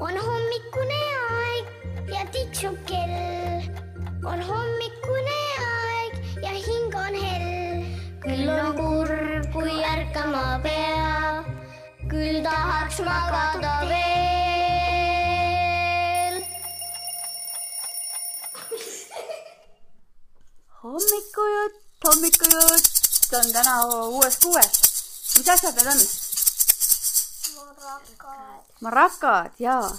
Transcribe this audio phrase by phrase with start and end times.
[0.00, 0.98] on hommikune
[1.30, 1.64] aeg
[2.12, 3.62] ja tiksub kell.
[4.30, 7.82] on hommikune aeg ja hing on hell.
[8.22, 11.44] küll on kurb, kui ärkama pea,
[12.12, 13.98] küll tahaks magada veel.
[20.84, 23.74] hommikujutt, hommikujutt on täna
[24.14, 24.72] uues kuues.
[25.36, 26.27] mis asjad need on?
[28.80, 29.90] Marakad jaa,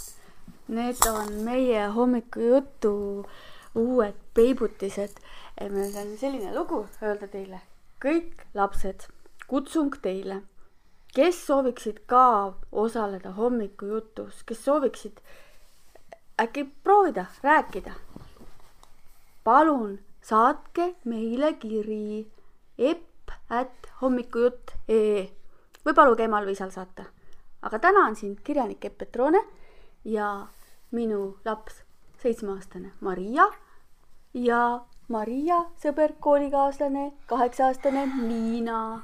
[0.67, 2.93] need on meie hommikujutu
[3.75, 5.19] uued peibutised.
[5.59, 7.61] meil on selline lugu öelda teile.
[8.05, 9.07] kõik lapsed,
[9.47, 10.41] kutsung teile,
[11.15, 15.19] kes sooviksid ka osaleda hommikujutus, kes sooviksid
[16.39, 17.91] äkki proovida rääkida,
[19.43, 22.27] palun saatke meile kiri
[22.77, 25.29] epp at hommikujutt.ee
[25.85, 27.05] või paluge emal või isal saata.
[27.61, 29.41] Aga täna on siin kirjanik Epp Petrone
[30.05, 30.47] ja
[30.91, 31.83] minu laps,
[32.21, 33.47] seitsmeaastane Maria
[34.33, 39.01] ja Maria sõber, koolikaaslane, kaheksa-aastane Miina.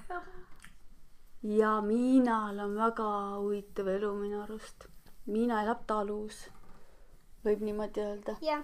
[1.43, 4.85] ja Miinal on väga huvitav elu minu arust.
[5.25, 6.43] Miina elab talus,
[7.45, 8.61] võib niimoodi öelda jah,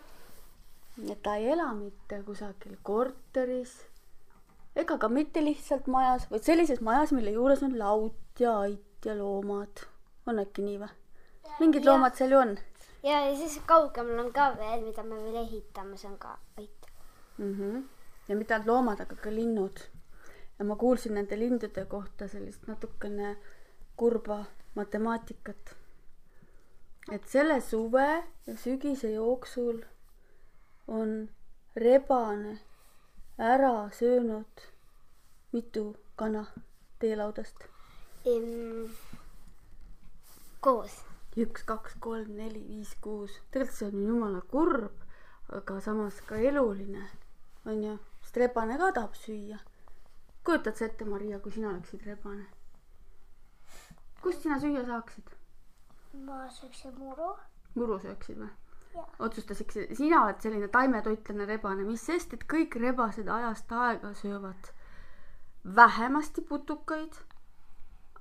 [1.09, 3.79] et ta ei ela mitte kusagil korteris
[4.75, 9.15] ega ka mitte lihtsalt majas, vaid sellises majas, mille juures on laut ja ait ja
[9.17, 9.85] loomad.
[10.27, 10.91] On äkki nii või?
[11.59, 11.93] mingid Jah.
[11.93, 12.57] loomad seal ju on
[13.03, 16.87] ja, ja siis kaugemal on ka veel, mida me veel ehitame, see on ka ait.
[17.37, 17.53] mm.
[17.53, 17.83] -hmm.
[18.27, 19.79] ja mitte ainult loomad, aga ka linnud.
[20.59, 23.37] ja ma kuulsin nende lindude kohta sellist natukene
[23.95, 25.75] kurba matemaatikat.
[27.11, 29.81] et selle suve ja sügise jooksul
[30.87, 31.29] on
[31.75, 32.59] rebane
[33.37, 34.61] ära söönud
[35.51, 36.45] mitu kana
[36.99, 37.57] teelaudast.
[40.61, 41.05] koos.
[41.37, 43.33] üks, kaks, kolm, neli, viis, kuus.
[43.51, 45.03] tegelikult see on jumala kurb,
[45.57, 47.03] aga samas ka eluline,
[47.65, 49.59] on ju, sest rebane ka tahab süüa.
[50.43, 52.45] kujutad sa ette, Maria, kui sina oleksid rebane?
[54.21, 55.31] kust sina süüa saaksid?
[56.27, 57.31] ma sööksin muru.
[57.75, 58.51] muru sööksid või
[59.19, 64.71] otsustasid, sina oled selline taimetoitlane rebane, mis sest, et kõik rebased ajast aega söövad
[65.63, 67.15] vähemasti putukaid,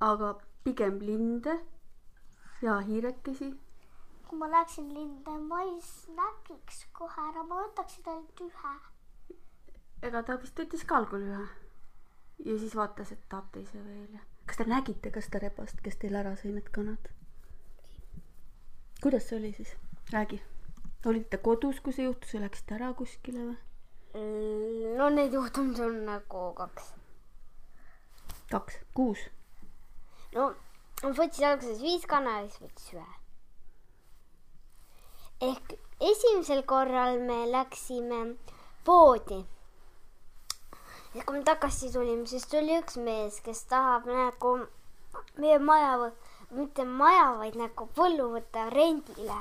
[0.01, 1.57] aga pigem linde
[2.63, 3.55] ja hiirekesi
[4.31, 8.75] kui ma läheksin linna, ma ei snäkiks kohe ära, ma võtaksin ainult ühe.
[10.07, 11.47] ega ta vist võttis ka algul ühe
[12.45, 15.99] ja siis vaatas, et tahab teise veel ja kas te nägite ka seda rebast, kes
[15.99, 17.11] teil ära sõi need kanad?
[19.03, 19.75] kuidas see oli siis?
[20.15, 20.39] räägi.
[21.11, 23.59] olite kodus, kui see juhtus või läksite ära kuskile või?
[24.15, 26.95] Mm, no neid juhtumeid on nagu kaks.
[28.55, 29.27] kaks, kuus.
[30.39, 30.53] no
[31.03, 33.13] ma võtsin alguses viis kana ja siis võttis ühe.
[35.51, 35.77] ehk
[36.11, 38.21] esimesel korral me läksime
[38.85, 39.41] poodi.
[41.15, 44.59] ja kui me tagasi tulime, siis tuli üks mees, kes tahab nagu
[45.39, 46.11] meie maja
[46.51, 49.39] mitte maja, vaid nagu põllu võtta rendile.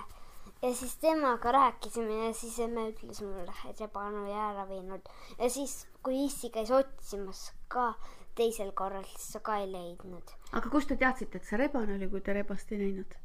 [0.61, 5.05] ja siis temaga rääkisime ja siis emme ütles mulle, et rebane oli ära viinud
[5.37, 7.93] ja siis, kui issi käis otsimas ka
[8.35, 10.35] teisel korral, ta ka ei leidnud.
[10.51, 13.17] aga kust te teadsite, et see rebane oli, kui te rebast ei näinud?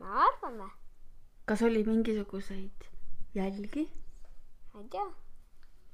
[0.00, 0.70] me arvame,
[1.44, 2.88] kas oli mingisuguseid
[3.34, 3.86] jälgi?
[4.74, 5.06] ma ei tea.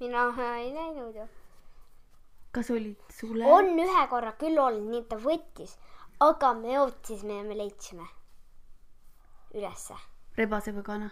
[0.00, 0.26] mina
[0.58, 1.28] ei näinud ju.
[2.52, 3.44] kas olid sule?
[3.58, 5.76] on ühe korra küll olnud nii, et ta võttis,
[6.20, 8.08] aga me otsisime ja me leidsime
[9.54, 9.96] ülesse.
[10.36, 11.10] rebase või kana?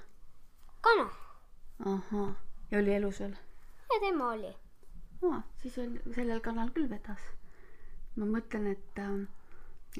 [0.80, 1.08] kana
[1.84, 2.34] ahhaa,
[2.70, 3.36] ja oli elus veel?
[3.92, 4.52] ja tema oli.
[5.30, 7.24] aa, siis on sellel kanal küll vedas.
[8.16, 9.00] Ma mõtlen, et,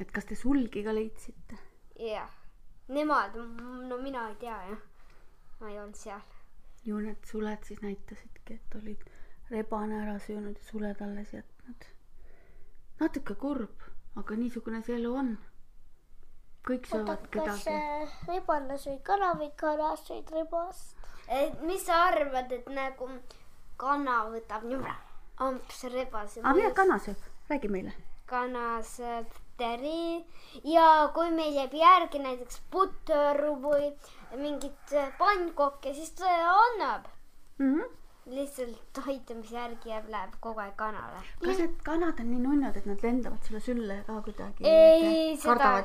[0.01, 1.59] et kas te sulgi ka leidsite?
[1.99, 2.31] jah,
[2.89, 3.37] nemad,
[3.89, 4.85] no mina ei tea jah.
[5.61, 6.23] ma ei olnud seal.
[6.85, 9.05] ju need suled siis näitasidki, et olid
[9.51, 11.89] rebane ära söönud ja suled alles jätnud.
[13.01, 15.33] natuke kurb, aga niisugune see elu on.
[16.69, 17.79] kõik söövad kedagi.
[18.29, 20.95] rebane sõi kana või kana sõid rebast?
[21.65, 23.09] mis sa arvad, et nagu
[23.81, 27.93] kana võtab niimoodi amps rebase aga mida kana sööb, räägi meile.
[28.27, 30.25] kana sööb teri
[30.67, 33.91] ja kui meil jääb järgi näiteks puter või
[34.41, 37.11] mingit pannkokke, siis ta annab.
[37.59, 37.91] Mm -hmm.
[38.27, 41.21] lihtsalt toitumise järgi jääb, läheb kogu aeg kanale.
[41.45, 44.65] kas need kanad on nii nunnad, et nad lendavad sulle sülle ka kuidagi?
[44.69, 45.85] ei, seda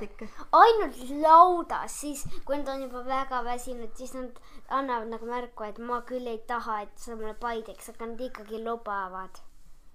[0.51, 4.39] ainult laudas, siis kui nad on juba väga väsinud, siis nad
[4.69, 8.19] annavad nagu märku, et ma küll ei taha, et sa mulle pai teeks, aga nad
[8.19, 9.43] ikkagi lubavad.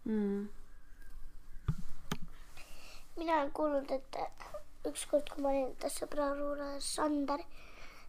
[0.04, 0.48] Mm.
[3.16, 4.16] Mina olen kuulnud, et
[4.90, 7.40] ükskord, kui ma olin sõbra juures, Sander,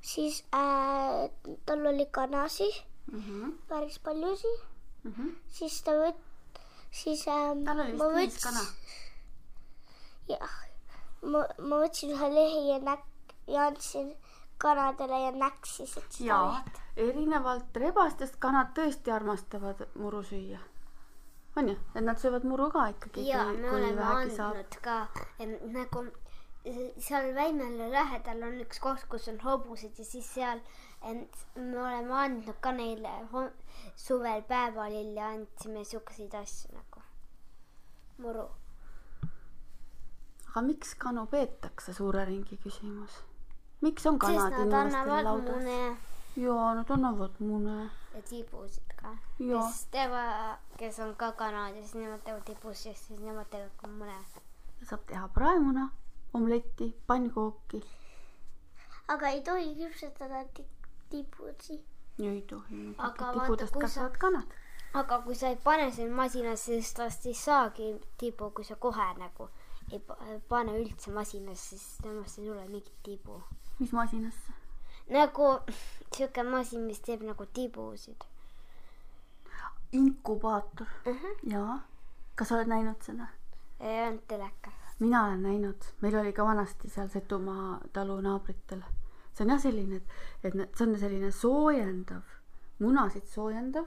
[0.02, 1.30] siis äh,
[1.66, 2.82] tal oli kanasid
[3.12, 3.20] mm.
[3.20, 3.52] -hmm.
[3.68, 4.64] päris paljusid,
[5.06, 5.34] Mm -hmm.
[5.50, 6.60] siis ta võt-,
[6.92, 8.60] siis äh, tal oli vist võts- kana.
[10.28, 10.56] jah,
[11.22, 14.16] ma, ma võtsin ühe lehe ja näk- ja andsin
[14.58, 16.64] kanadele ja näksisid seda jaa
[16.96, 20.60] erinevalt rebastest kanad tõesti armastavad muru süüa.
[21.56, 25.08] On ju, et nad söövad muru ka ikkagi, ja me oleme andnud ka
[25.40, 26.06] em, nagu
[26.98, 30.62] seal Väimele lähedal on üks koht, kus on hobused ja siis seal
[31.06, 31.24] em,
[31.56, 33.14] me oleme andnud ka neile
[33.96, 37.04] suvel päevalilli andsime siukseid asju nagu
[38.18, 38.50] muru.
[40.50, 43.22] aga miks kanu peetakse, suure ringi küsimus?
[43.82, 46.14] miks on kanad annavad laudas?
[46.36, 47.90] jaa, nad annavad mune.
[48.16, 49.18] ja tibusid ka.
[49.38, 53.88] Kes teevad, kes on ka kanad ja siis nemad teevad tibusid siis nemad teevad ka
[53.88, 54.16] mune.
[54.84, 55.90] saab teha praemuna,
[56.34, 57.82] omletti, pannkooki.
[59.08, 60.68] aga ei tohi küpsetada ti-
[61.10, 61.84] tibusid.
[62.20, 62.96] ei tohi.
[62.98, 64.48] Sa- kasvavad kanad.
[64.94, 69.14] aga kui sa ei pane sinna masinasse, siis tast ei saagi tibu, kui sa kohe
[69.18, 69.50] nagu
[69.92, 70.18] ei pa-
[70.50, 73.42] pane üldse masinasse, siis temast ei tule mingit tibu.
[73.80, 74.52] mis masinasse?
[75.10, 75.50] Nagu
[76.16, 78.24] siuke masin, mis teeb nagu tibusid
[79.92, 80.88] inkubaator.
[81.06, 81.16] uh.
[81.16, 81.52] -huh.
[81.54, 81.80] jaa.
[82.36, 83.28] kas sa oled näinud seda?
[83.80, 84.96] ei olnud telekas.
[85.00, 88.82] mina olen näinud, meil oli ka vanasti seal Setumaa talu naabritel.
[89.34, 90.08] see on jah selline, et,
[90.44, 92.24] et see on selline soojendav,
[92.80, 93.86] munasid soojendav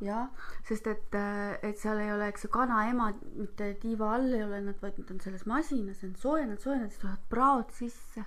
[0.00, 0.28] ja
[0.68, 1.14] sest et,
[1.62, 5.10] et seal ei ole, eks ju, kanaemad mitte tiiva all ei ole nad, vaid nad
[5.10, 8.24] on selles masinas, on soojendanud, soojendanud, siis tulevad praod sisse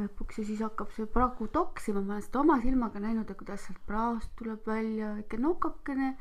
[0.00, 3.80] lõpuks ja siis hakkab see pragu toksima, ma olen seda oma silmaga näinud, kuidas sealt
[3.86, 6.14] praost tuleb välja väike nokakene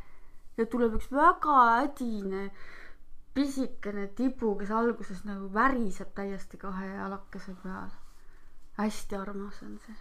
[0.60, 2.50] ja tuleb üks väga ädine
[3.34, 7.90] pisikene tibu, kes alguses nagu väriseb täiesti kahe jalakese peal.
[8.80, 9.96] hästi armas on see.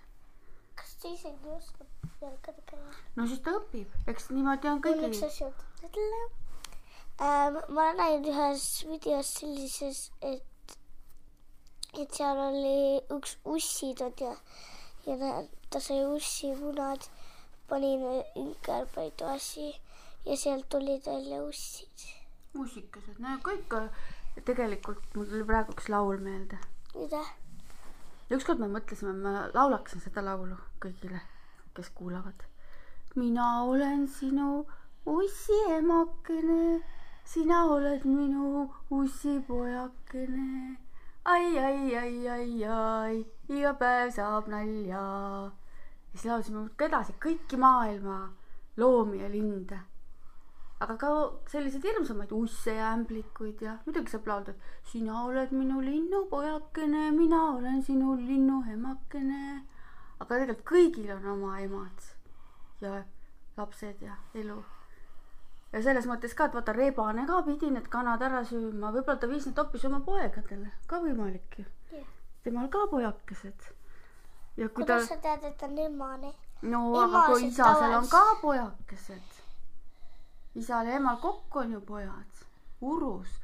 [0.79, 2.93] kas ta isegi oskab jalgadega käia?
[3.17, 5.31] no siis ta õpib, eks niimoodi on mul üks kõigil.
[5.31, 5.49] asi
[5.89, 6.21] ütelda
[7.29, 7.59] ähm,.
[7.69, 10.45] ma olen näinud ühes videos sellises, et,
[12.03, 14.35] et seal oli üks ussitood ja,
[15.07, 15.17] ja
[15.71, 17.09] ta- sai ussimunad,
[17.69, 17.95] pani
[18.43, 19.73] ümberpaidu asi
[20.25, 22.07] ja sealt tulid välja ussid.
[22.55, 23.91] muusikased, no kõik äh,
[24.45, 26.59] tegelikult mul tuli praegu üks laul meelde.
[26.95, 27.23] mida?
[28.37, 31.21] ükskord me mõtlesime, ma laulaksin seda laulu kõigile,
[31.75, 32.45] kes kuulavad.
[33.17, 34.67] mina olen sinu
[35.07, 36.83] ussiemakene,
[37.25, 40.77] sina oled minu ussipojakene.
[41.29, 43.17] ai, ai, ai, ai, ai,
[43.53, 45.03] iga päev saab nalja.
[46.09, 48.19] ja siis laulsime muudkui edasi kõiki maailma
[48.81, 49.81] loomi ja linde.
[50.81, 51.11] aga ka
[51.53, 57.43] selliseid hirmsamaid usse ja ämblikuid ja muidugi saab laulda, et sina oled minu linnupojakene, mina
[57.59, 59.45] olen sinu linnuemakene.
[60.19, 62.11] aga tegelikult kõigil on oma emad
[62.81, 63.03] ja
[63.61, 64.63] lapsed ja elu.
[65.73, 69.29] Ja selles mõttes ka, et vaata, rebane ka pidi need kanad ära sööma, võib-olla ta
[69.31, 72.07] viis need hoopis oma poegadele, ka võimalik ju Jah..
[72.45, 73.69] temal ka pojakesed.
[74.57, 76.33] ja kui ta kuidas, sa tead, et ta on emane?
[76.63, 79.37] no aga kui isasel on ka pojakesed,
[80.63, 82.45] isal ja emal kokku on ju pojad,
[82.81, 83.41] urus.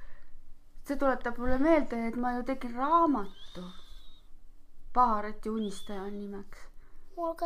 [0.85, 3.65] see tuletab mulle meelde, et ma ju tegin raamatu.
[4.95, 6.59] Pahareti unistaja on nimeks,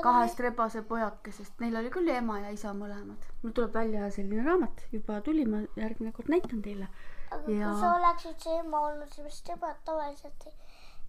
[0.02, 3.24] kahest rebase pojakesest, neil oli küll ema ja isa mõlemad.
[3.42, 6.88] mul tuleb välja selline raamat, juba tuli, ma järgmine kord näitan teile.
[7.30, 10.52] aga kui ja- sa oleksid see ema olnud, siis emad tavaliselt ei,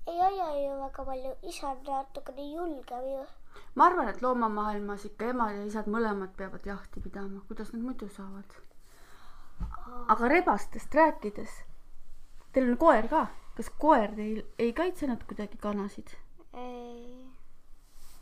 [0.07, 3.25] ei aja ju väga palju, isa on natukene julgem ju.
[3.75, 8.09] ma arvan, et loomamaailmas ikka emad ja isad mõlemad peavad jahti pidama, kuidas nad muidu
[8.09, 8.55] saavad.
[10.07, 11.63] aga rebastest rääkides,
[12.51, 16.17] teil on koer ka, kas koer teil ei kaitsenud kuidagi kanasid?
[16.53, 17.18] ei,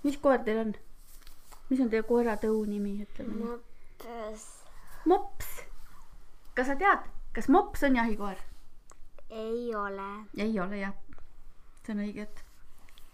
[0.03, 0.75] mis koer teil on?
[1.69, 3.47] mis on teie koera tõu nimi, ütleme nii?
[3.53, 4.45] mõttes
[5.07, 5.49] mops.
[6.55, 8.43] kas sa tead, kas mops on jahikoer?
[9.29, 10.09] ei ole.
[10.37, 10.93] ei ole jah,
[11.85, 12.43] see on õige, et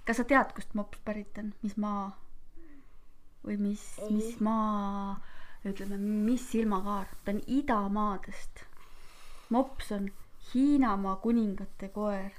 [0.08, 2.12] kas sa tead, kust mops pärit on, mis maa
[3.44, 5.18] või mis, mis maa,
[5.68, 8.66] ütleme, mis ilmakaar, ta on idamaadest.
[9.50, 10.12] mops on
[10.54, 12.32] Hiinamaa kuningate koer,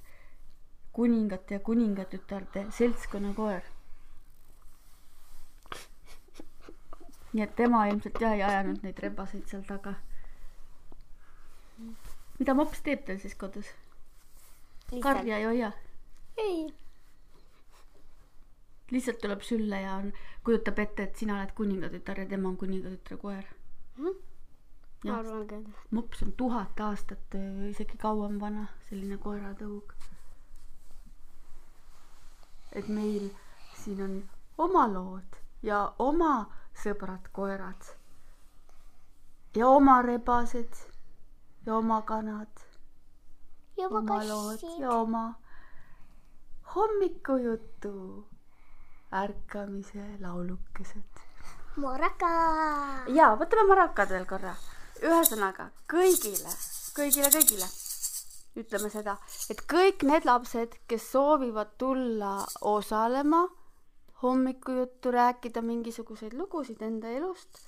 [0.92, 3.62] kuningate ja kuningatütarde seltskonna koer.
[7.34, 9.94] Nii et tema ilmselt jah ei ajanud neid rebaseid seal taga.
[12.38, 13.72] mida mops teeb teil siis kodus?
[15.02, 15.72] karja ei hoia,
[16.38, 16.68] ei,
[18.90, 20.12] lihtsalt tuleb sülle ja on,
[20.44, 23.44] kujutab ette, et sina oled kuningatütar ja tema on kuningatütre koer.
[23.98, 24.12] ma
[25.04, 25.70] jah, arvan küll.
[25.90, 27.38] mops on tuhat aastat,
[27.70, 29.94] isegi kauem vana, selline koeratõug.
[32.72, 33.30] et meil
[33.78, 34.14] siin on
[34.58, 36.34] oma lood ja oma
[36.82, 37.90] sõbrad-koerad
[39.56, 40.74] ja oma rebased
[41.66, 42.62] ja oma kanad,
[43.78, 45.24] juba oma lood kassid ja oma
[46.74, 47.94] hommikujutu
[49.14, 51.22] ärkamise laulukesed.
[51.76, 52.30] Moraka.
[53.14, 54.54] ja võtame marakad veel korra.
[55.02, 56.52] ühesõnaga kõigile,
[56.96, 57.66] kõigile, kõigile
[58.58, 59.16] ütleme seda,
[59.50, 63.44] et kõik need lapsed, kes soovivad tulla osalema
[64.24, 67.60] hommikujuttu, rääkida mingisuguseid lugusid enda elust,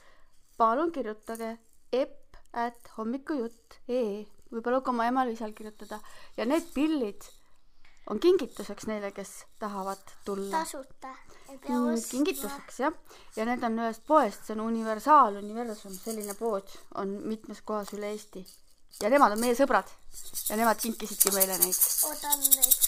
[0.57, 1.57] palun kirjutage
[1.93, 5.99] epp at hommikujutt.ee või paluge oma emal või isal kirjutada.
[6.37, 7.27] Ja need pillid
[8.11, 10.63] on kingituseks neile, kes tahavad tulla.
[10.63, 11.15] Tasuta.
[11.47, 12.95] Mm, kingituseks jah,
[13.37, 18.11] ja need on ühest poest, see on Universaal Universum, selline pood on mitmes kohas üle
[18.15, 18.43] Eesti.
[19.03, 19.91] Ja nemad on meie sõbrad.
[20.49, 21.81] Ja nemad kinkisidki meile neid.
[22.09, 22.86] ootan nüüd.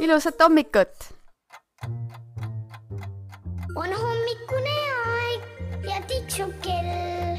[0.00, 0.94] Ilusat hommikut.
[3.76, 5.40] on hommikune aeg
[5.88, 7.38] ja tiksub kell.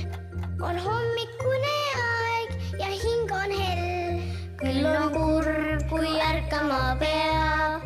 [0.62, 4.22] on hommikune aeg ja hing on hell.
[4.62, 7.82] küll on kurb, kui ärkama pea,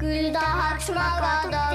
[0.00, 1.68] küll tahaks magada